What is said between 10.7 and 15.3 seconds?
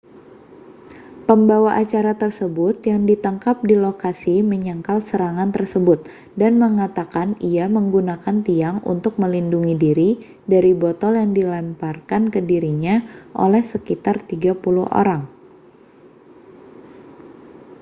botol yang dilemparkan ke dirinya oleh sekitar 30 orang